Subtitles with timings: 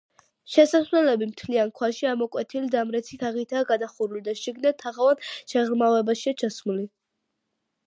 [0.51, 6.91] შესასვლელები მთლიან ქვაში ამოკვეთილი დამრეცი თაღითაა გადახურული და შიგნიდან თაღოვან შეღრმავებაშია ჩასმული.